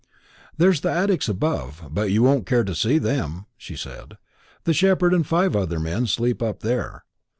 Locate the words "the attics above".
0.81-1.83